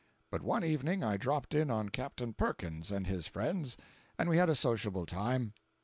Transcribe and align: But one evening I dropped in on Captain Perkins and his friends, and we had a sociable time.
But 0.31 0.41
one 0.41 0.63
evening 0.63 1.03
I 1.03 1.15
dropped 1.15 1.53
in 1.53 1.69
on 1.69 1.89
Captain 1.89 2.33
Perkins 2.33 2.89
and 2.91 3.05
his 3.05 3.27
friends, 3.27 3.77
and 4.17 4.29
we 4.31 4.37
had 4.37 4.49
a 4.49 4.55
sociable 4.55 5.05
time. 5.05 5.53